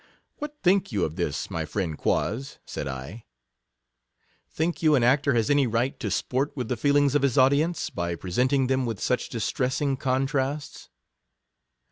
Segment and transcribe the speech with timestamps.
[0.37, 2.57] What think you of this, my friend Quoz?
[2.65, 3.25] said I;
[4.49, 7.91] think you an actor has any right to sport with the feelings of his audience,
[7.91, 10.89] by present ing them with such distressing contrasts.